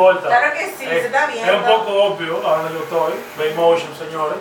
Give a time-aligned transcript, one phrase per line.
[0.00, 0.28] importa.
[0.28, 1.54] Claro que sí, Eh, se está Es viendo.
[1.56, 3.12] un poco obvio a donde yo estoy.
[3.38, 4.38] Baymotion, señores.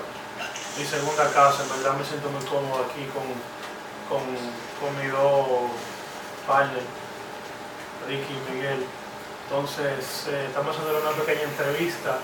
[0.78, 3.24] Mi segunda casa, en verdad me siento muy cómodo aquí con,
[4.08, 4.24] con,
[4.80, 5.72] con mis dos
[6.48, 6.86] partners,
[8.08, 8.86] Ricky y Miguel.
[9.50, 12.18] Entonces, eh, estamos haciendo una pequeña entrevista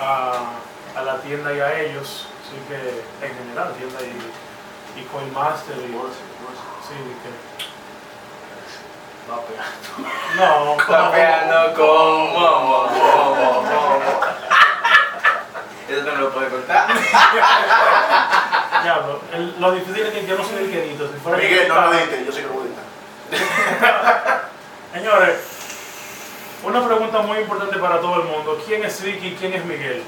[0.00, 0.56] a,
[0.96, 2.26] a la tienda y a ellos.
[2.42, 5.76] Así que, en general, tienda y, y Coinmaster.
[5.76, 7.75] Y, sí, que.
[10.36, 14.20] No, Rapeando con momo, momo, momo.
[15.88, 16.86] Eso no lo puede cortar.
[18.82, 19.20] diablo.
[19.32, 21.08] El- lo difícil es que yo no soy el que edito.
[21.12, 24.40] Si fuera Miguel, yo no lo editaba- edite, yo sé que lo voy a editar.
[24.94, 25.36] Señores,
[26.64, 28.60] una pregunta muy importante para todo el mundo.
[28.66, 30.02] ¿Quién es Ricky y quién es Miguel?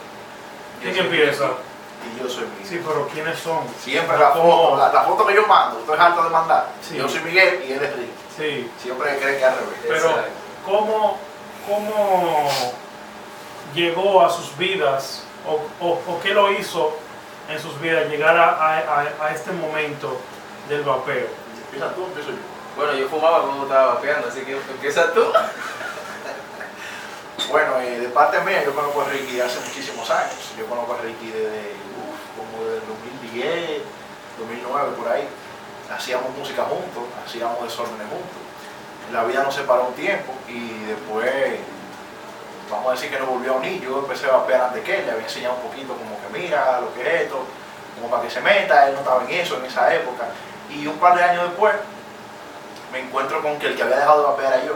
[0.83, 1.51] ¿Quién empieza?
[2.17, 2.67] Y yo soy Miguel.
[2.69, 3.61] Sí, pero ¿quiénes son?
[3.83, 6.69] Siempre la foto, la, la foto que yo mando, estoy harto de mandar.
[6.87, 6.97] Sí.
[6.97, 8.11] Yo soy Miguel y él es Rick.
[8.37, 9.79] Sí, Siempre creen que es al revés.
[9.89, 10.15] pero.
[10.65, 11.17] ¿cómo,
[11.67, 12.49] cómo
[13.75, 16.95] llegó a sus vidas o, o- o qué lo hizo
[17.49, 20.19] en sus vidas llegar a, a- a- a este momento
[20.69, 21.27] del vapeo?
[21.65, 22.37] Empieza tú, empiezo yo.
[22.77, 25.23] Bueno, yo fumaba cuando estaba vapeando, así que empieza tú.
[27.51, 30.35] Bueno, eh, de parte mía, yo conozco a Ricky hace muchísimos años.
[30.59, 31.73] Yo conozco a Ricky desde
[32.79, 33.83] desde 2010,
[34.39, 35.29] 2009, por ahí.
[35.91, 38.41] Hacíamos música juntos, hacíamos desórdenes juntos.
[39.13, 41.61] La vida nos separó un tiempo y después,
[42.71, 43.81] vamos a decir que nos volvió a unir.
[43.81, 46.81] Yo empecé a vapear antes que él, le había enseñado un poquito como que mira
[46.81, 47.41] lo que es esto,
[47.97, 48.89] como para que se meta.
[48.89, 50.27] Él no estaba en eso en esa época.
[50.69, 51.75] Y un par de años después,
[52.93, 54.75] me encuentro con que el que había dejado de vapear era yo.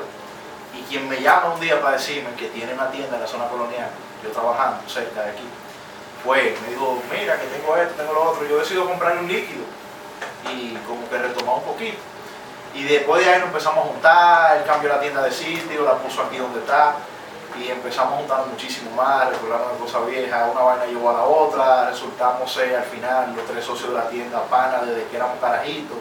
[0.75, 3.47] Y quien me llama un día para decirme que tiene una tienda en la zona
[3.49, 3.91] colonial,
[4.25, 5.45] yo trabajando cerca de aquí,
[6.25, 9.65] fue, me dijo, mira que tengo esto, tengo lo otro, yo decido comprarle un líquido
[10.53, 11.99] y como que retomar un poquito.
[12.75, 15.99] Y después de ahí nos empezamos a juntar, él cambió la tienda de sitio, la
[15.99, 16.97] puso aquí donde está
[17.59, 21.91] y empezamos a juntarnos muchísimo más, recordarnos cosas viejas, una vaina llevó a la otra,
[21.91, 25.99] resultamos al final los tres socios de la tienda pana desde que éramos carajitos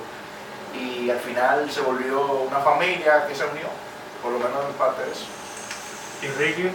[0.74, 3.68] y al final se volvió una familia que se unió,
[4.22, 5.26] por lo menos en parte de eso.
[6.22, 6.72] ¿Y Ricky?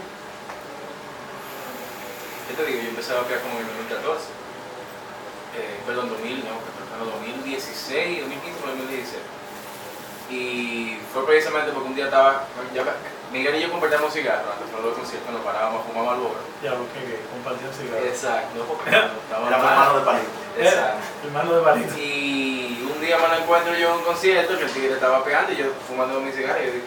[2.49, 4.47] Yo te digo, yo empecé a vapear como en el 2014.
[5.57, 7.11] Eh, perdón, 2000, no, perdón,
[7.43, 9.23] 2016, 2015 o 2016.
[10.31, 12.83] Y fue precisamente porque un día estaba, ya,
[13.33, 16.39] Miguel y yo compartíamos cigarros antes de los conciertos, nos parábamos a fumar Marlboro.
[16.63, 18.07] Diablo, que gay, compartió cigarros.
[18.07, 18.91] Exacto, porque
[19.27, 20.31] estábamos Éramos hermanos de palito.
[20.59, 20.99] Exacto.
[21.27, 21.95] Hermano de Valito.
[21.99, 25.53] Y un día me lo encuentro yo en un concierto que el tigre estaba pegando
[25.53, 26.87] y yo fumando mi cigarro y yo digo,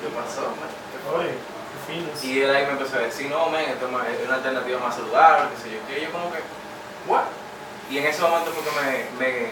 [0.00, 0.68] ¿qué pasó, man?
[0.92, 1.55] ¿Qué fue?"
[2.22, 3.76] Y él ahí me empezó a decir, no, men, es
[4.26, 6.38] una alternativa más saludable, qué sé yo, y yo como que,
[7.06, 7.24] what?
[7.88, 9.50] Y en ese momento fue me, me,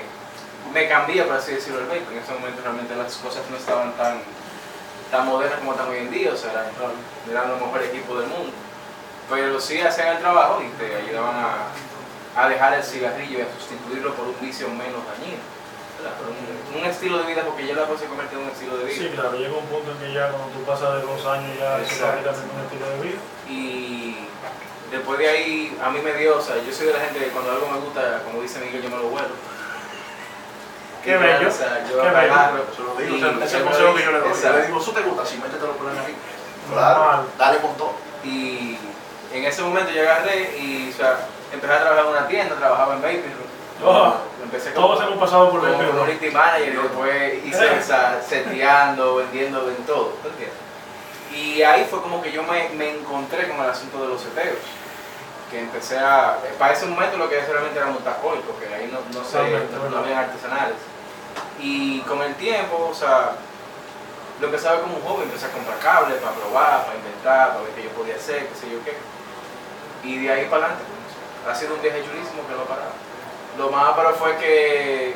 [0.72, 2.02] me cambié, por así decirlo, el vape.
[2.10, 4.18] En ese momento realmente las cosas no estaban tan,
[5.10, 6.66] tan modernas como están hoy en día, o sea, eran,
[7.30, 8.52] eran los mejores equipos del mundo.
[9.30, 13.46] Pero sí hacían el trabajo y te ayudaban a, a dejar el cigarrillo y a
[13.58, 15.38] sustituirlo por un vicio menos dañino.
[16.02, 18.84] Un, un estilo de vida, porque ya la cosa se convirtió en un estilo de
[18.84, 18.96] vida.
[18.96, 21.78] Sí, claro, llega un punto en que ya cuando tú pasas de dos años ya
[21.78, 22.22] es Exacto.
[22.22, 23.18] prácticamente un estilo de vida.
[23.48, 24.26] Y
[24.90, 27.28] después de ahí, a mí me dio, o sea, yo soy de la gente que
[27.28, 29.28] cuando algo me gusta, como dice Miguel, yo me lo vuelo.
[31.04, 32.32] Qué Y bello, O sea, yo qué bello.
[32.32, 32.64] agarro.
[32.74, 34.28] Se lo digo, y o sea, ese es consejo que yo le doy.
[34.30, 34.58] Exacto.
[34.58, 36.16] le digo, eso te gusta, si métetelo por la nariz.
[36.72, 37.92] Claro, dale con todo.
[38.24, 38.78] Y
[39.32, 42.94] en ese momento yo agarré y, o sea, empecé a trabajar en una tienda, trabajaba
[42.94, 43.44] en Baby Room.
[43.82, 48.22] Oh, empecé como, Todos hemos pasado por el community manager y después hice o sea,
[48.26, 50.12] seteando, vendiendo, en todo.
[51.34, 54.58] Y ahí fue como que yo me, me encontré con el asunto de los seteos.
[55.50, 56.38] Que empecé a.
[56.58, 59.98] Para ese momento lo que hacía realmente era montar porque ahí no, no, Totalmente, no,
[59.98, 60.76] habían artesanales.
[61.60, 63.32] Y con el tiempo, o sea,
[64.40, 67.60] lo a ver como un hobby, empecé a comprar cables para probar, para inventar, para
[67.62, 68.96] ver qué yo podía hacer, qué sé yo qué.
[70.06, 70.84] Y de ahí para adelante,
[71.48, 72.92] ha sido un viaje chulísimo que no ha parado.
[73.58, 75.14] Lo más pero fue que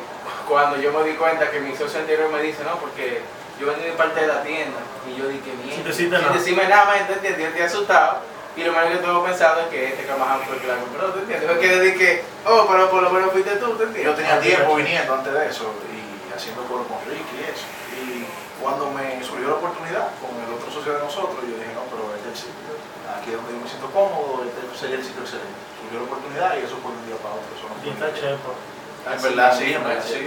[0.48, 3.22] cuando yo me di cuenta que mi socio anterior me dice, no, porque
[3.60, 6.32] yo vendí parte de la tienda y yo dije, mierda, Sin nada.
[6.32, 7.38] decirme nada, ¿me entiendes?
[7.38, 8.18] Yo estoy asustado.
[8.56, 11.06] Y lo menos que tengo pensado es que este Camaján fue el que la compró,
[11.10, 11.50] ¿te entiendes?
[11.50, 14.04] Fue que le dije, oh, pero por lo menos fuiste tú, ¿te entiendes?
[14.04, 15.97] Yo tenía tiempo viniendo antes de eso y
[16.38, 17.66] haciendo coro con Ricky y eso.
[17.98, 18.24] Y
[18.62, 22.14] cuando me surgió la oportunidad con el otro socio de nosotros, yo dije, no, pero
[22.14, 22.72] este es el sitio.
[23.10, 25.58] Aquí es donde yo me siento cómodo, este sería el sitio excelente.
[25.82, 27.50] Surgió la oportunidad y eso fue de un día para otro.
[27.50, 30.22] Eso no Y está chepo, En verdad, sí, en verdad, sí.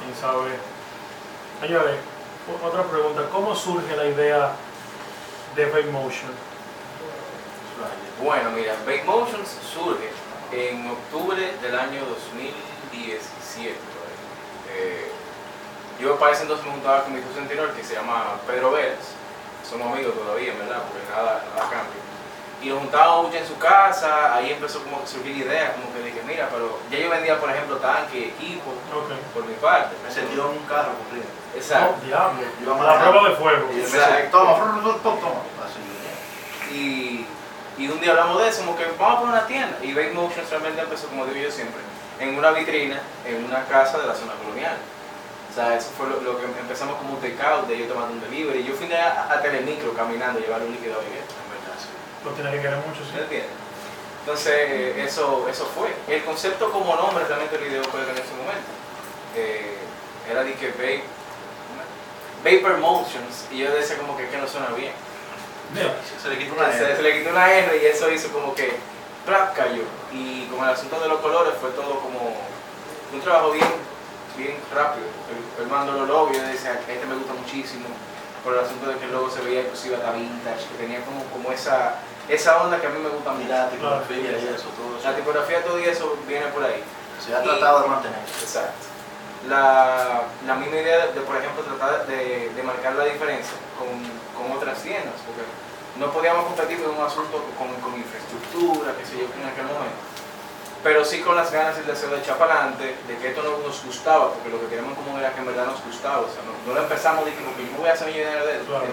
[0.00, 0.56] sin saber.
[1.60, 1.96] Señores,
[2.48, 3.28] otra pregunta.
[3.30, 4.56] ¿Cómo surge la idea
[5.54, 6.32] de Vape Motion?
[8.22, 10.08] Bueno, mira, Bake Motions surge
[10.52, 13.74] en octubre del año 2017.
[13.74, 14.78] por ahí.
[14.78, 15.12] Eh,
[16.02, 19.14] Yo para ese entonces me juntaba con mi socio anterior que se llama Pedro Vélez.
[19.62, 20.82] Somos amigos todavía, ¿verdad?
[20.90, 22.02] Porque nada, nada cambia.
[22.60, 26.02] Y nos juntábamos mucho en su casa, ahí empezó como a surgir ideas, como que
[26.02, 28.74] dije, mira, pero ya yo vendía, por ejemplo, tanque, equipo,
[29.32, 29.94] por mi parte.
[30.02, 31.30] Me sentí en un carro corriendo.
[31.54, 31.94] Exacto.
[32.02, 32.84] Oh, diablo.
[32.84, 33.70] La prueba de fuego.
[33.72, 34.38] Y Exacto.
[34.38, 35.42] toma, fru, toma.
[35.62, 36.74] Así.
[36.74, 37.26] Y,
[37.78, 39.78] y un día hablamos de eso, como que vamos a poner una tienda.
[39.82, 41.80] Y Bake Motions realmente empezó, como digo yo siempre,
[42.18, 44.76] en una vitrina, en una casa de la zona colonial.
[45.52, 48.22] O sea, eso fue lo, lo que empezamos como un takeout, de yo tomando un
[48.22, 48.64] delivery.
[48.64, 51.20] Yo fui a, a Telemicro caminando, llevar un líquido a Miguel.
[51.20, 51.88] En verdad, sí.
[52.24, 53.12] Lo tienes que querer mucho, sí.
[53.14, 53.50] ¿Me entiendes?
[54.20, 55.92] Entonces, eso, eso fue.
[56.08, 58.70] El concepto como nombre realmente el video fue en ese momento.
[59.36, 59.76] Eh,
[60.30, 61.02] era de que Vape,
[62.44, 64.92] Vapor Motions, y yo decía como que, que no suena bien.
[66.22, 67.02] Se le quitó una Se, se R.
[67.02, 68.72] le quitó una R y eso hizo como que
[69.26, 69.54] ¡plap!
[69.56, 69.82] cayó.
[70.12, 72.36] Y con el asunto de los colores fue todo como
[73.12, 73.66] un trabajo bien,
[74.36, 75.06] bien rápido.
[75.30, 77.86] Él, él mandó los logos y yo decía, este me gusta muchísimo.
[78.44, 81.22] Por el asunto de que el logo se veía inclusive hasta vintage, que tenía como,
[81.30, 81.94] como esa,
[82.28, 83.44] esa onda que a mí me gusta mucho.
[83.44, 85.18] Mira, tipografía y eso, todo La eso.
[85.18, 86.82] tipografía, todo y eso viene por ahí.
[87.24, 88.18] Se ha tratado de mantener.
[88.18, 88.90] Exacto.
[89.48, 93.90] La, la misma idea de, por ejemplo, tratar de, de marcar la diferencia con,
[94.38, 95.42] con otras tiendas, porque
[95.98, 99.98] no podíamos competir con un asunto con, con infraestructura, qué sé yo, en aquel momento.
[100.82, 103.42] Pero sí con las ganas y el deseo de echar para adelante, de que esto
[103.42, 106.26] no nos gustaba, porque lo que queríamos como era que en verdad nos gustaba.
[106.26, 108.66] O sea, no, no lo empezamos de que me voy a hacer millonario de esto,
[108.66, 108.90] Claro.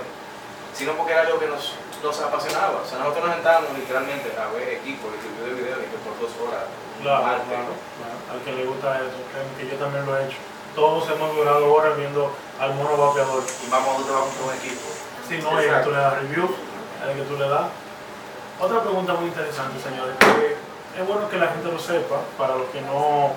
[0.74, 2.86] sino porque era algo que nos, nos apasionaba.
[2.86, 6.13] O sea, nosotros nos sentábamos literalmente a ver equipo, distribuir de video, y que por
[6.21, 6.69] dos horas.
[7.01, 8.15] Claro, arte, claro, claro.
[8.30, 9.18] Al que le gusta eso,
[9.57, 10.38] que yo también lo he hecho.
[10.75, 13.41] Todos hemos durado horas viendo al mono vapeador.
[13.41, 14.86] Y cuando te vas con un equipo.
[15.27, 17.65] Si no, es que tú le das review, es que tú le das.
[18.59, 20.69] Otra pregunta muy interesante, señores, que
[21.00, 23.31] es bueno que la gente lo sepa, para los que no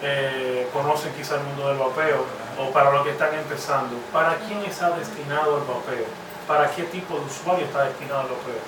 [0.00, 2.24] eh, conocen quizá el mundo del vapeo,
[2.58, 3.96] o para los que están empezando.
[4.10, 6.06] ¿Para quién está destinado el vapeo?
[6.48, 8.62] ¿Para qué tipo de usuario está destinado el vapeo?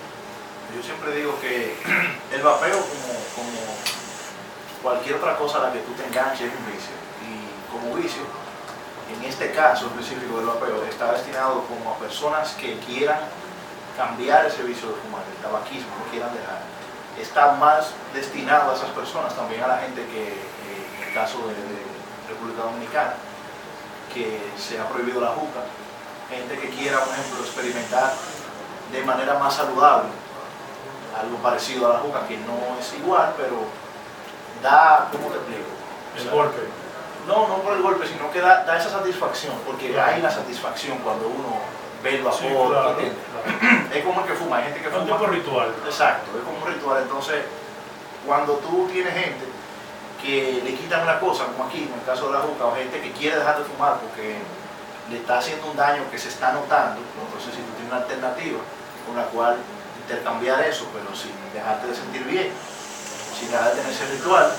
[0.76, 1.76] Yo siempre digo que
[2.32, 3.58] el vapeo como, como
[4.82, 6.92] cualquier otra cosa a la que tú te enganches es un vicio.
[7.24, 8.22] Y como vicio,
[9.16, 13.20] en este caso específico del vapeo, está destinado como a personas que quieran
[13.96, 16.75] cambiar ese vicio de fumar, el tabaquismo, lo quieran dejar.
[17.20, 21.38] Está más destinado a esas personas, también a la gente que, eh, en el caso
[21.48, 23.14] de, de República Dominicana,
[24.12, 25.60] que se ha prohibido la juca,
[26.28, 28.12] gente que quiera, por ejemplo, experimentar
[28.92, 30.10] de manera más saludable
[31.20, 33.64] algo parecido a la juca, que no es igual, pero
[34.62, 35.70] da, ¿cómo te explico?
[36.14, 36.62] O El golpe.
[37.26, 40.98] No, no por el golpe, sino que da, da esa satisfacción, porque hay la satisfacción
[40.98, 41.60] cuando uno
[42.02, 43.18] ve el vapor, Sí, claro, ¿entiendes?
[43.30, 43.94] claro.
[43.94, 45.16] Es como el que fuma, hay gente que Es un fuma.
[45.18, 45.74] tipo ritual.
[45.84, 47.02] Exacto, es como un ritual.
[47.02, 47.44] Entonces,
[48.26, 49.44] cuando tú tienes gente
[50.22, 53.00] que le quitan una cosa, como aquí en el caso de la juca, o gente
[53.00, 54.38] que quiere dejar de fumar porque
[55.10, 58.58] le está haciendo un daño que se está notando, entonces si tú tienes una alternativa
[59.06, 59.56] con la cual
[60.02, 62.50] intercambiar eso, pero sin dejarte de sentir bien,
[63.38, 64.50] sin dejar de tener ese ritual,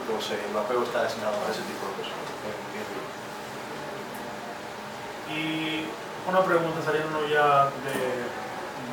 [0.00, 2.86] entonces el vapeo está destinado para ese tipo de bien.
[5.26, 5.86] Y
[6.26, 7.96] una pregunta saliendo ya de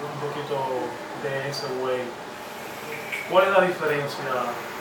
[0.04, 0.56] un poquito
[1.24, 2.04] de ese way.
[3.30, 4.30] ¿Cuál es la diferencia,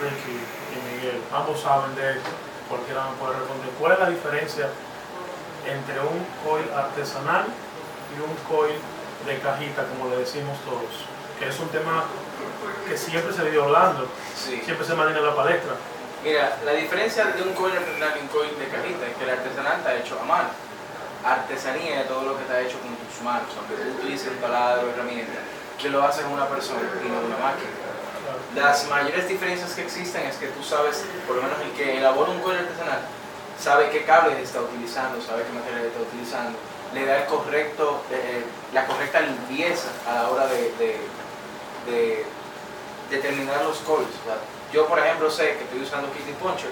[0.03, 1.21] Ricky y Miguel?
[1.33, 2.31] Ambos saben de esto,
[2.69, 3.69] cualquiera me puede responder.
[3.79, 4.69] ¿Cuál es la diferencia
[5.67, 7.47] entre un coil artesanal
[8.17, 8.75] y un coil
[9.27, 11.07] de cajita, como le decimos todos?
[11.39, 12.05] Que es un tema
[12.89, 14.07] que siempre se vive hablando,
[14.37, 14.61] Sí.
[14.65, 15.73] siempre se mantiene en la palestra.
[16.23, 19.31] Mira, la diferencia de un coil artesanal y un coil de cajita es que el
[19.31, 20.49] artesanal está hecho a mano.
[21.25, 24.91] Artesanía es todo lo que está hecho con tus manos, aunque tú utilices un taladro
[24.91, 25.41] herramienta,
[25.81, 27.71] que lo hace una persona y no una máquina.
[28.55, 32.31] Las mayores diferencias que existen es que tú sabes, por lo menos el que elabora
[32.31, 33.01] un coil artesanal,
[33.59, 36.59] sabe qué cables está utilizando, sabe qué material está utilizando,
[36.95, 41.01] le da el correcto, eh, la correcta limpieza a la hora de, de,
[41.87, 42.27] de
[43.11, 44.37] determinar los sea,
[44.73, 46.71] yo, por ejemplo, sé que estoy usando Kitty Puncher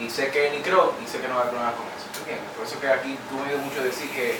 [0.00, 1.84] y sé que es Nicron y sé que no va a problemas con.
[2.18, 2.50] ¿Entiendes?
[2.56, 4.38] Por eso que aquí tú me oído mucho decir que,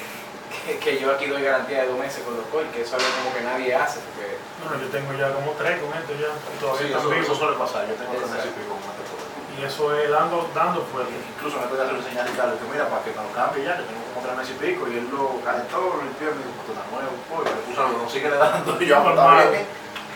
[0.67, 3.03] que, que yo aquí doy garantía de dos meses con los coils, que eso es
[3.05, 4.01] algo como que nadie hace.
[4.01, 7.57] Porque Bueno, yo tengo ya como tres con esto ya, y todavía Sí, eso, suele
[7.57, 9.31] pasar, yo tengo tres meses y pico con este problema.
[9.53, 11.13] Y eso es dando, dando fuerte.
[11.13, 13.65] Incluso me puede hacer una señal y tal, que mira, para que me lo cambie
[13.65, 16.35] ya, que tengo como tres meses y pico, y él lo calentó, lo limpió, y
[16.37, 19.13] me dijo, puta, nuevo, pues, le puso algo, no sigue le dando, y yo, pues,
[19.13, 19.49] está Normal.
[19.53, 19.67] bien.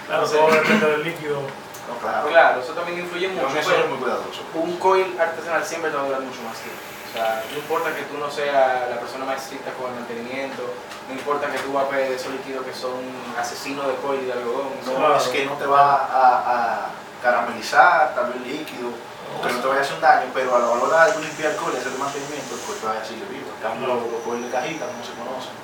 [0.07, 0.37] Claro, Sí.
[0.37, 1.39] todo depende del líquido.
[1.87, 3.47] No, claro, claro, eso también influye mucho.
[3.63, 4.43] soy muy cuidadoso.
[4.55, 6.81] un coil artesanal siempre te va a durar mucho más tiempo.
[7.09, 10.63] O sea, no importa que tú no seas la persona más estricta con el mantenimiento,
[11.09, 13.01] no importa que tú vapees de esos líquidos que son
[13.39, 14.69] asesinos de coil y de algodón.
[14.85, 16.87] No es que no te va a, a
[17.23, 18.91] caramelizar, tal vez líquido,
[19.37, 21.53] Porque no te vaya a hacer un daño, pero a la hora de tú limpiar
[21.53, 23.49] el cobre y hacer el mantenimiento, el cobre todavía sigue vivo.
[23.57, 25.57] En cambio, los cobre de cajita, como se conocen,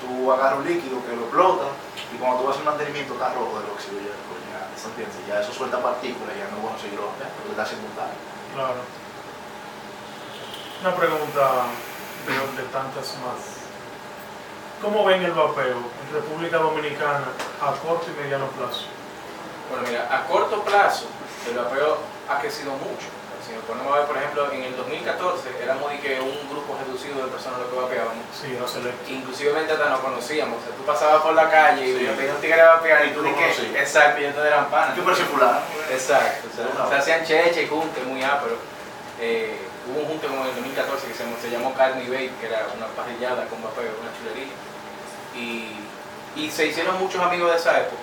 [0.00, 1.66] tú agarras un líquido que lo explota
[2.12, 4.86] y cuando tú vas a hacer mantenimiento está rojo del óxido ya, pues ya, ¿se
[4.92, 5.16] entiende?
[5.26, 7.96] ya eso suelta partículas y ya no es bueno seguirlo porque te está haciendo un
[7.96, 8.20] daño.
[8.54, 9.03] Claro.
[10.84, 11.64] Una pregunta
[12.28, 13.40] de, de tantas más.
[14.82, 17.24] ¿Cómo ven el vapeo en República Dominicana
[17.62, 18.84] a corto y mediano plazo?
[19.70, 21.06] Bueno, mira, a corto plazo
[21.48, 21.96] el vapeo
[22.28, 23.08] ha crecido mucho.
[23.48, 26.76] Si nos ponemos a ver, por ejemplo, en el 2014 éramos de que un grupo
[26.76, 28.24] reducido de personas lo que vapeábamos.
[28.38, 28.92] Sí, no se le...
[29.08, 30.60] Inclusivemente hasta nos conocíamos.
[30.60, 32.04] O sea, tú pasabas por la calle y Sí.
[32.16, 33.72] veías un tigre vapear y tú tú conocías.
[33.76, 34.94] exacto, y entonces eran panas.
[34.94, 35.60] ¿Qué parece fulano?
[35.90, 38.56] Exacto, o sea, Una se hacían cheche y junte muy ápero.
[39.20, 39.56] Eh,
[39.88, 42.46] hubo un junte como en el 2014 que se, llamó- se llamó Carne Bake, que
[42.46, 44.52] era una parrillada con vapeo, una chulería.
[45.36, 45.70] Y,
[46.36, 48.02] y se hicieron muchos amigos de esa época.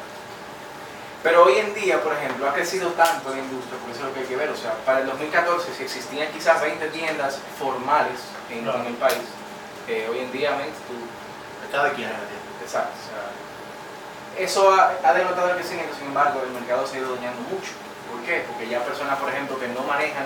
[1.24, 4.14] Pero hoy en día, por ejemplo, ha crecido tanto la industria, porque eso es lo
[4.14, 4.50] que hay que ver.
[4.50, 8.80] O sea, para el 2014, si existían quizás 20 tiendas formales en, Claro.
[8.80, 9.22] en el país,
[9.88, 10.96] eh, hoy en día, men, tú
[11.72, 12.52] Cada quien es la tienda.
[12.64, 12.92] Exacto.
[12.92, 17.16] o sea, eso ha, ha denotado el crecimiento, sin embargo, el mercado se ha ido
[17.16, 17.72] dañando mucho.
[18.12, 18.44] ¿Por qué?
[18.48, 20.26] Porque ya personas, por ejemplo, que no manejan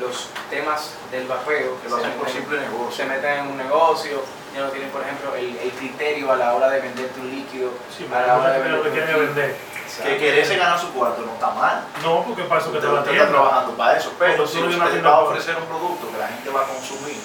[0.00, 2.90] los temas del vapeo, Que lo se hacen por meten- simple negocio.
[2.96, 4.22] se meten en un negocio,
[4.54, 7.70] ya no tienen, por ejemplo, el, el criterio a la hora de venderte un líquido,
[7.96, 9.56] Sí, a la hora de porque lo que un es vender.
[10.02, 11.84] Que quererse ganar su cuarto no está mal.
[12.02, 14.66] No, porque para eso que te la usted está trabajando para eso, pero si tú
[14.66, 17.16] usted va a ofrecer un producto que la gente va a consumir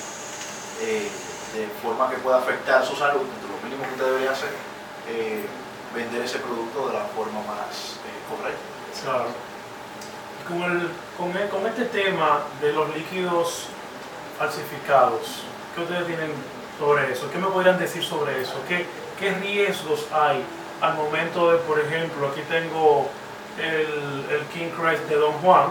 [0.82, 1.10] eh,
[1.56, 4.50] de forma que pueda afectar su salud, lo mínimo que usted debería hacer
[5.10, 5.46] es
[5.96, 8.62] vender ese producto de la forma más eh, correcta.
[9.04, 9.26] Claro.
[10.50, 13.68] Con, el, con, el- con este tema de los líquidos
[14.38, 15.44] falsificados,
[15.76, 16.32] ¿qué ustedes tienen
[16.80, 17.30] sobre eso?
[17.32, 18.56] ¿Qué me podrían decir sobre eso?
[18.68, 18.86] ¿Qué,
[19.20, 20.44] qué riesgos hay
[20.82, 23.10] al momento de, por ejemplo, aquí tengo
[23.60, 25.68] el, King Christ de Don Juan,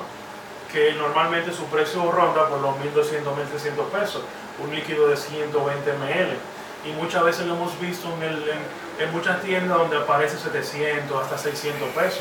[0.70, 4.22] que normalmente su precio ronda por los 1.200, 1.300 pesos,
[4.62, 6.36] un líquido de 120 ml.
[6.84, 11.24] Y muchas veces lo hemos visto en, el- en- en muchas tiendas donde aparece 700
[11.24, 12.20] hasta 600 pesos.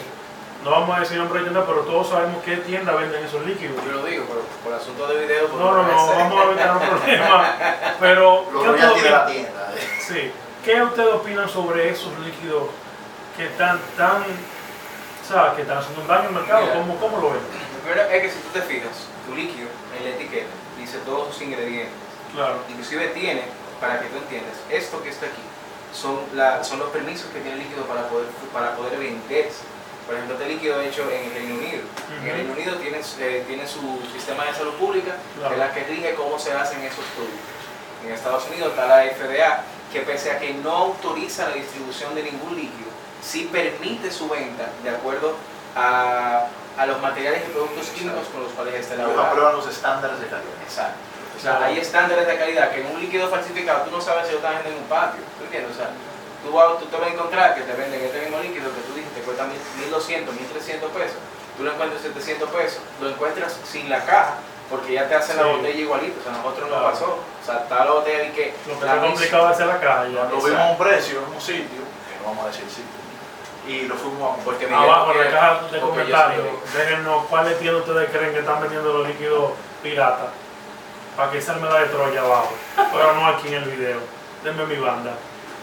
[0.63, 3.75] No vamos a decir nombre de tienda, pero todos sabemos qué tienda venden esos líquidos.
[3.85, 5.47] Yo lo digo, pero por asunto de video.
[5.47, 7.55] pues, No, no, no, vamos a evitar un problema.
[7.99, 9.73] Pero, Los ¿qué royalties de la tienda.
[9.75, 9.99] eh.
[10.05, 10.31] Sí.
[10.65, 12.63] ¿Qué ustedes opinan sobre esos líquidos
[13.37, 14.23] que están tan,
[15.27, 16.61] sea, que están haciendo un daño al mercado?
[16.61, 16.73] Mira.
[16.73, 17.39] ¿Cómo, ¿Cómo lo ven?
[17.39, 20.47] Lo primero es que si tú te fijas, tu líquido en la etiqueta
[20.77, 21.93] dice todos sus ingredientes.
[22.33, 22.55] Claro.
[22.67, 23.43] Inclusive tiene,
[23.79, 25.41] para que tú entiendas, esto que está aquí
[25.93, 29.63] son, la, son los permisos que tiene el líquido para poder, para poder venderse.
[30.07, 31.81] Por ejemplo, este líquido hecho en el Reino Unido.
[32.21, 32.33] En el.
[32.33, 35.49] Reino Unido tiene, eh, tiene su sistema de salud pública, Claro.
[35.49, 37.51] que es la que rige cómo se hacen esos productos.
[38.05, 42.23] En Estados Unidos está la FDA, que pese a que no autoriza la distribución de
[42.23, 42.89] ningún líquido,
[43.21, 45.35] sí permite su venta de acuerdo
[45.75, 46.47] a,
[46.77, 49.23] a los materiales y productos químicos con los cuales está elaborado.
[49.27, 50.61] aprueban los estándares de calidad.
[50.63, 50.97] Exacto.
[51.37, 54.31] O sea, hay estándares de calidad que en un líquido falsificado tú no sabes si
[54.31, 55.21] lo están vendiendo en un patio.
[55.37, 55.71] ¿Tú entiendes?
[55.73, 55.89] O sea,
[56.41, 56.49] tú,
[56.79, 58.93] tú te vas a encontrar que te venden este mismo líquido que tú
[59.27, 59.43] cuesta
[59.83, 61.17] 1200, 1300 pesos.
[61.57, 62.79] Tú lo encuentras en 700 pesos.
[63.01, 64.35] Lo encuentras sin la caja
[64.69, 65.49] porque ya te hacen la Sí.
[65.49, 66.19] botella igualito.
[66.19, 66.83] O sea, a nosotros Claro.
[66.83, 67.19] nos pasó.
[67.19, 68.53] O sea, está la botella y que.
[68.67, 70.13] Lo que la está misma- complicado es hacer la calle.
[70.15, 70.47] Cuando Exacto.
[70.47, 72.99] vimos un precio en un sitio, que no vamos a decir sitio,
[73.67, 78.09] y lo fuimos a Porque Abajo en la caja de comentarios, déjenos cuáles tiendas ustedes
[78.11, 79.51] creen que están vendiendo los líquidos
[79.83, 80.29] piratas.
[81.17, 82.53] Para que salga la de Troya abajo.
[82.75, 83.99] Pero no aquí en el video.
[84.43, 85.13] Denme mi banda.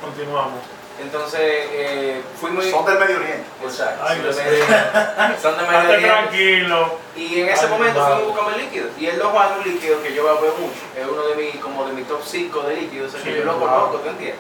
[0.03, 0.61] Continuamos.
[1.01, 2.65] Entonces, eh, fuimos.
[2.67, 3.45] Son del Medio Oriente.
[3.65, 4.05] Exacto.
[4.07, 4.65] Ay, son de mío.
[4.69, 6.07] Medio- Son de Medio Oriente.
[6.09, 6.99] tranquilo.
[7.17, 8.15] Y en ese Ay, momento madre.
[8.15, 8.87] fuimos buscando el líquido.
[8.99, 10.81] Y el Don Juan es un líquido que yo veo mucho.
[10.97, 13.09] Es uno de mis, como de mi top 5 de líquidos.
[13.09, 14.39] O sea, Sí, que yo lo conozco, ¿tú entiendes?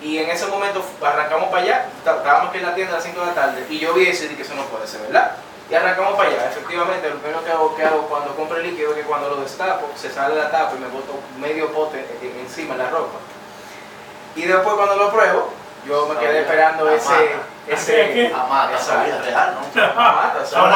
[0.00, 1.86] Y en ese momento arrancamos para allá.
[1.98, 3.66] está- Estábamos aquí en la tienda a las 5 de la tarde.
[3.68, 5.32] Y yo vi eso y dije que eso no puede ser, ¿verdad?
[5.70, 6.46] Y arrancamos para allá.
[6.50, 9.36] Efectivamente, lo primero que hago, que hago cuando compro el líquido es que cuando lo
[9.36, 13.18] destapo, se sale la tapa y me boto medio pote en- encima en la ropa.
[14.34, 15.52] Y después cuando lo pruebo,
[15.86, 17.36] yo me quedé esperando ese...
[17.66, 18.74] ese Exacto.
[18.76, 19.94] esa vida real, ¿no?
[19.94, 20.70] mata, o sea, Son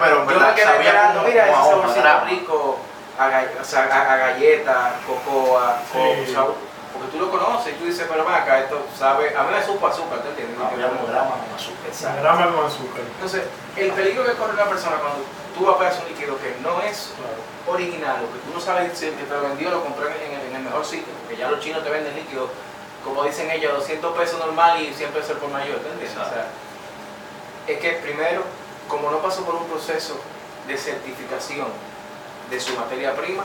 [0.00, 2.78] pero yo me quedé esperando, mira ese saborcito rico
[3.18, 6.34] a, o sea, a, a galleta, cocoa, Sí.
[6.92, 9.86] porque tú lo conoces y tú dices, pero acá, esto sabe, a mí me supo
[9.86, 10.58] azúcar, ¿te entiendes?
[10.58, 11.86] Un grama con azúcar.
[11.88, 12.22] Exacto.
[12.22, 13.02] Grama con azúcar.
[13.14, 13.42] Entonces,
[13.76, 15.24] el peligro que corre una persona cuando
[15.56, 17.74] tú vapeas un líquido que no es Claro.
[17.76, 20.14] original, o que tú no sabes si el que te lo vendió lo compró en
[20.14, 22.48] el, en el mejor sitio, porque ya los chinos te venden líquido,
[23.04, 26.12] como dicen ellos, 200 pesos normal y 100 pesos por mayor, ¿te entiendes?
[26.16, 26.46] O sea,
[27.66, 28.42] es que primero,
[28.88, 30.16] como no pasó por un proceso
[30.66, 31.66] de certificación
[32.50, 33.44] de su materia prima,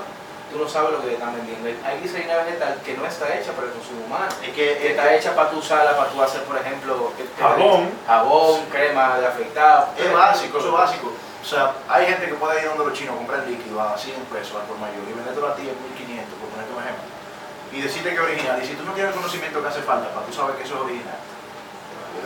[0.51, 1.67] tú no sabes lo que te están vendiendo.
[1.85, 4.91] Hay glicerina vegetal que no está hecha para el consumo humano, Es que, que es,
[4.91, 7.89] está hecha para tu usarla, para tu hacer, por ejemplo, ¿qué- qué te Jabón.
[8.05, 9.89] jabón, crema de afeitado.
[9.97, 11.11] es básico, eso es básico.
[11.43, 14.63] sea, hay gente que puede ir donde los chinos, comprar líquido a 100 pesos al
[14.67, 17.03] por mayor y vendértelo a ti en 1500, por ponerte un ejemplo.
[17.71, 18.59] Y decirte que es original.
[18.63, 20.75] Y si tú no tienes el conocimiento que hace falta para tú sabes que eso
[20.75, 21.17] es original,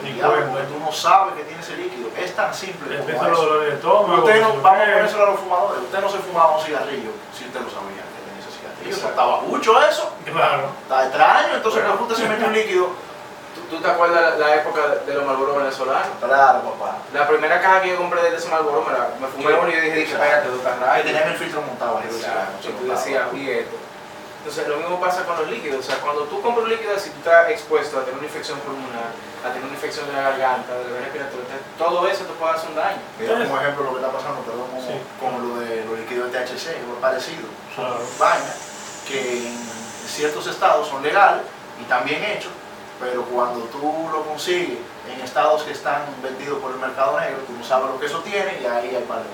[0.04, 2.10] Ni porque tú no sabes que tiene ese líquido.
[2.18, 3.42] Es tan simple como eso.
[3.46, 4.24] dolores de estómago.
[4.24, 5.84] Usted no, vamos a ponérselo a los fumadores.
[5.84, 8.96] Usted no se fumaba un cigarrillo si usted lo sabía que tenía ese cigarrillo.
[8.98, 10.14] Eso estaba mucho eso.
[10.26, 10.70] Claro.
[10.84, 11.56] Está extraño.
[11.56, 11.98] Entonces, Bueno.
[12.00, 12.88] ¿por qué usted se mete un líquido?
[13.54, 16.08] ¿Tú, tú te acuerdas la, la época de los Marlboro venezolanos?
[16.22, 16.98] Claro, papá.
[17.14, 19.74] La primera caja que yo compré de ese Marlboro me, la, me fumé uno y
[19.76, 21.04] yo dije, espérate, tú estás Que raro.
[21.04, 22.64] tenían el filtro montado arriba del cigarro, Exacto.
[22.64, 23.76] se Y tú decías, oye, esto.
[24.42, 25.80] Entonces, lo mismo pasa con los líquidos.
[25.80, 28.58] O sea, cuando tú compras un líquido así, tú estás expuesto a tener una infección
[28.66, 29.14] pulmonar,
[29.46, 31.46] a tener una infección de la garganta, de la vía respiratoria.
[31.78, 32.98] Todo eso te puede hacer un daño.
[33.20, 34.98] Mira como ejemplo lo que está pasando, perdón, como, Sí.
[35.22, 37.46] como lo de los líquidos de THC, o parecido.
[37.76, 38.02] Son Claro.
[38.18, 38.58] vainas
[39.08, 39.58] que en
[40.10, 41.44] ciertos estados son legales
[41.80, 42.52] y también hechos,
[43.00, 47.54] pero cuando tú lo consigues en estados que están vendidos por el mercado negro, tú
[47.54, 49.30] no sabes lo que eso tiene y ahí hay par de.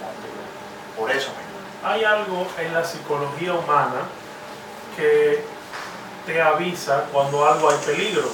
[1.00, 1.48] Por eso mismo.
[1.88, 4.02] Hay algo en la psicología humana
[4.98, 5.44] que
[6.26, 8.28] te avisa cuando algo hay peligro.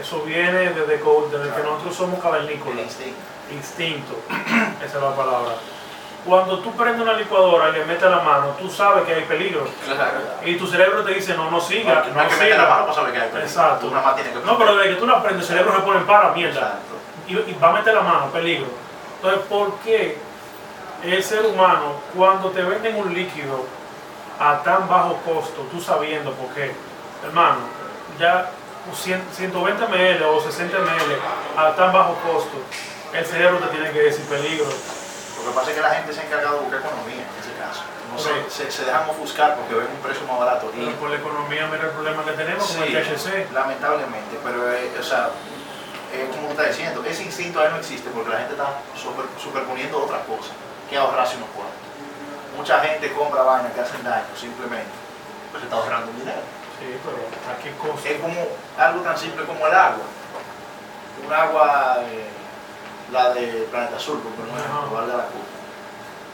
[0.00, 2.78] Eso viene desde, que nosotros somos cavernícolas.
[2.78, 3.18] instinto.
[3.52, 4.14] Instinto.
[4.84, 5.52] Esa es la palabra.
[6.24, 9.66] Cuando tú prendes una licuadora y le metes la mano, tú sabes que hay peligro.
[9.84, 10.18] Claro.
[10.44, 12.62] Y tu cerebro te dice, no, no siga, No, no hay que meter siga.
[12.64, 13.48] la mano para saber que hay peligro.
[13.48, 13.86] Exacto.
[13.86, 15.82] Tú nada más tienes que No, pero desde que tú la prendes, el cerebro se
[15.82, 16.78] pone para mierda.
[17.26, 18.66] Y va a meter la mano, peligro.
[19.16, 20.18] Entonces, ¿por qué
[21.02, 23.64] el ser humano, cuando te venden un líquido
[24.38, 26.72] a tan bajo costo, tú sabiendo por qué,
[27.24, 27.58] hermano,
[28.18, 28.50] ya
[28.94, 31.18] 100 120 ml o 60 ml
[31.56, 32.56] a tan bajo costo,
[33.12, 34.66] el cerebro te tiene que decir peligro.
[34.66, 37.52] Lo que pasa es que la gente se ha encargado de buscar economía en ese
[37.58, 37.82] caso.
[38.10, 38.48] No Ok.
[38.50, 40.70] se, se dejan ofuscar porque ven un precio más barato.
[40.74, 43.52] Y, por la economía, mira el problema que tenemos con el THC.
[43.52, 45.30] lamentablemente, pero eh, o sea,
[46.12, 50.02] eh, como está diciendo, ese instinto ahí no existe porque la gente está super- superponiendo
[50.02, 50.52] otras cosas
[50.88, 51.87] que ahorrarse unos cuartos.
[52.58, 54.90] Mucha gente compra vainas que hacen daño simplemente,
[55.52, 56.42] pues está ahorrando un dinero.
[56.78, 57.16] Sí, pero
[57.46, 58.08] ¿a qué costo?
[58.08, 58.34] Es como
[58.76, 60.04] algo tan simple como el agua.
[61.24, 62.26] Un agua, eh,
[63.12, 64.86] la de Planeta Azul, por ejemplo, Ajá.
[64.92, 65.54] valga la culpa.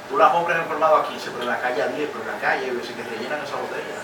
[0.08, 2.24] Tú la compras en el colmado a 15, pero en la calle a 10, pero
[2.24, 3.96] en la calle veces que te llenan esa botella.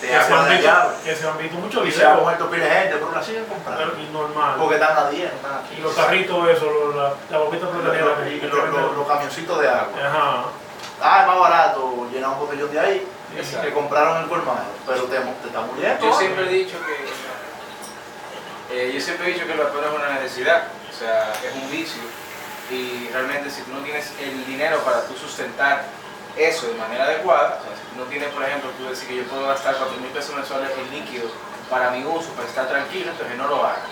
[0.00, 2.50] De Que se, han de visto, que se han visto muchos Y se ha muerto
[2.50, 3.94] pila de gente, pero la siguen comprando.
[3.98, 4.54] y normal.
[4.58, 5.74] Porque están a 10, no están aquí.
[5.78, 9.88] Y los carritos, eso, la, la boquita Los, los- los- los camioncitos de agua.
[9.98, 10.44] Ajá.
[11.00, 13.66] Ah, es más barato llenar un botellón de ahí Exacto.
[13.66, 14.64] que compraron el colmado.
[14.86, 16.04] Pero te, te está muriendo.
[16.06, 17.04] Yo siempre he dicho que
[18.74, 21.70] eh, yo siempre he dicho que el vapeo es una necesidad, o sea, es un
[21.70, 22.02] vicio
[22.70, 25.84] y realmente si tú no tienes el dinero para tú sustentar
[26.36, 29.16] eso de manera adecuada, o sea, si tú no tienes, por ejemplo, tú decir que
[29.16, 31.28] yo puedo gastar 4 mil pesos mensuales en líquido
[31.68, 33.84] para mi uso, para estar tranquilo, entonces no lo hagas.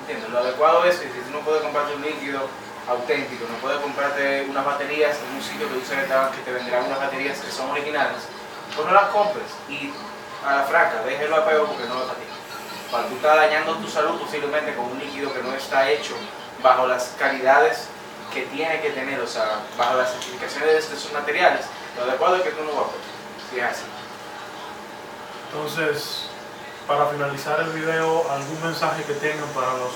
[0.00, 0.28] ¿Entiendes?
[0.30, 2.40] Lo adecuado es que si tú no puedes comprarte un líquido
[2.88, 6.84] auténtico, no puedes comprarte unas baterías en un sitio que tú sabes que te- venderán
[6.86, 8.22] unas baterías que son originales,
[8.74, 9.92] pues no las compres y
[10.44, 12.24] a la franca, deje el vapeo porque no para ti.
[12.90, 16.14] Para tú estás dañando tu salud posiblemente con un líquido que no está hecho
[16.62, 17.86] bajo las calidades
[18.32, 21.66] que tiene que tener, o sea, bajo las certificaciones de estos materiales,
[21.96, 23.02] lo adecuado es que tú no vapees.
[23.50, 23.82] Si es así.
[25.52, 26.26] Entonces,
[26.86, 29.90] para finalizar el video, algún mensaje que tengan para los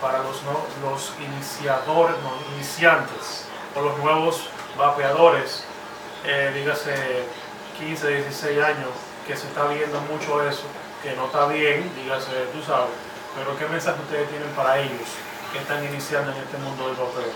[0.00, 5.64] para los, no- los iniciadores, no, iniciantes o los nuevos vapeadores,
[6.24, 7.24] eh, dígase
[7.78, 8.90] 15, 16 años,
[9.26, 10.62] que se está viendo mucho eso,
[11.02, 12.90] que no está bien, dígase, tú sabes,
[13.36, 15.06] pero ¿qué mensaje ustedes tienen para ellos
[15.52, 17.32] que están iniciando en este mundo del vapeo?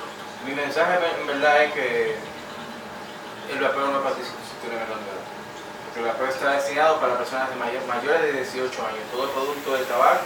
[0.46, 2.16] Mi mensaje en verdad es que
[3.52, 4.86] el vapeo no es de edad.
[5.84, 9.00] Porque el vapeo está destinado para personas de mayor- mayores de 18 años.
[9.12, 10.24] Todo el producto del tabaco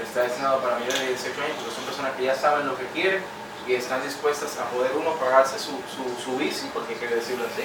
[0.00, 2.86] está destinado para mayores de 18 años porque son personas que ya saben lo que
[2.94, 3.22] quieren
[3.66, 7.62] y están dispuestas a poder uno pagarse su, su, su bici, porque que decirlo así.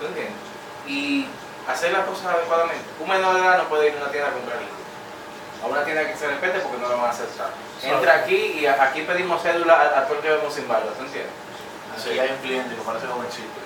[0.00, 0.34] ¿Tú entiendes?
[0.86, 1.26] Y
[1.68, 2.84] hacer las cosas adecuadamente.
[2.98, 4.80] Un menor de edad no puede ir a una tienda a comprar líquido.
[5.62, 7.50] A una tienda que se respete porque no lo van a aceptar.
[7.82, 10.92] Entra aquí y a- aquí pedimos cédula a, a todo el que vemos sin barba,
[10.96, 11.32] ¿tú entiendes?
[11.96, 13.60] Aquí hay un cliente que parece jovencito.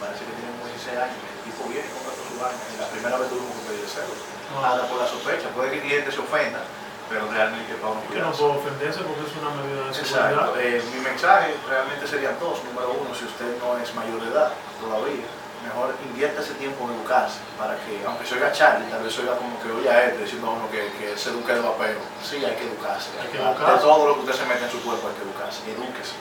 [0.00, 1.16] Parece que tiene como 16 años.
[1.20, 2.62] El tipo viene y compra su vaina.
[2.70, 4.12] Y la primera vez tuvimos que pedir cero.
[4.60, 5.48] Nada por la sospecha.
[5.54, 6.60] Puede que el cliente se ofenda,
[7.08, 10.30] pero realmente para uno Que no puedo ofenderse porque es una medida de seguridad.
[10.32, 10.60] Exacto.
[10.60, 12.62] Eh, mi mensaje realmente serían dos.
[12.64, 15.26] Número uno, si usted no es mayor de edad todavía,
[15.62, 19.20] mejor invierta ese tiempo en educarse para que, aunque se oiga Charlie, tal vez se
[19.20, 22.00] oiga como que oye a este diciendo a uno que, que se eduque de vapeo.
[22.24, 23.10] Sí, hay que educarse.
[23.20, 23.82] Hay que De educarse.
[23.84, 25.60] todo lo que usted se mete en su cuerpo hay que educarse.
[25.70, 26.16] Edúquese.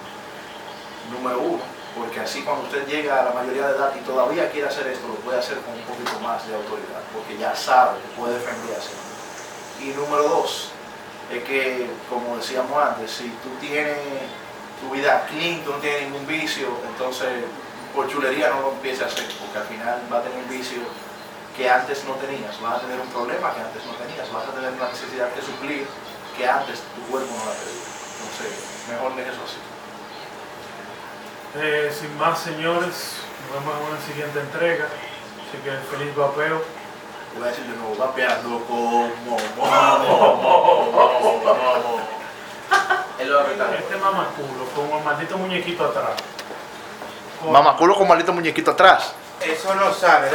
[1.12, 1.64] Número uno,
[1.96, 5.08] porque así cuando usted llega a la mayoría de edad y todavía quiere hacer esto,
[5.08, 8.92] lo puede hacer con un poquito más de autoridad, porque ya sabe que puede defenderse.
[9.82, 10.72] Y número dos,
[11.32, 13.98] es que, como decíamos antes, si tú tienes
[14.82, 17.30] tu vida clean, tú no tienes ningún vicio, entonces
[17.94, 20.80] por chulería no lo empieces a hacer, porque al final va a tener un vicio
[21.58, 24.52] que antes no tenías, vas a tener un problema que antes no tenías, vas a
[24.52, 25.88] tener una necesidad que suplir
[26.38, 27.84] que antes tu cuerpo no la pedía.
[27.84, 28.52] Entonces,
[28.88, 29.60] mejor dejes eso así.
[31.56, 33.18] Eh, sin más, señores,
[33.54, 34.86] nos vemos en una siguiente entrega.
[34.86, 36.62] Así que feliz vapeo.
[37.36, 39.10] Voy a decir de nuevo, vapeando como.
[43.78, 46.12] Este mamaculo con el maldito muñequito atrás.
[47.42, 49.14] Con- Mamaculo con maldito muñequito atrás.
[49.42, 50.28] Eso no sabe.